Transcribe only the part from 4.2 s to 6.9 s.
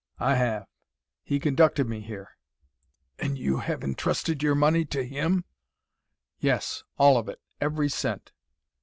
your money to him?" "Yes